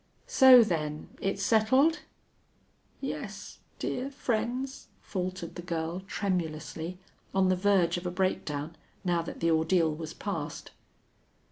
[0.25, 1.99] So, then, it's settled?"
[3.01, 6.97] "Yes dear friends," faltered the girl, tremulously,
[7.35, 8.75] on the verge of a breakdown,
[9.05, 10.71] now that the ordeal was past.